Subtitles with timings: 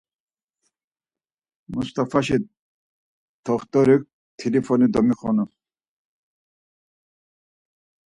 [1.73, 2.37] Must̆afaşi
[3.43, 3.95] t̆oxt̆ori
[4.37, 5.45] t̆ilifoni domixenu.